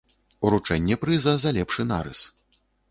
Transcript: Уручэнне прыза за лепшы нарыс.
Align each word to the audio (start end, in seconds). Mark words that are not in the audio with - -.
Уручэнне 0.47 0.95
прыза 1.03 1.33
за 1.45 1.49
лепшы 1.59 1.83
нарыс. 1.93 2.29